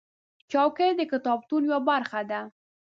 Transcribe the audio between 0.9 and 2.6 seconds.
د کتابتون یوه برخه ده.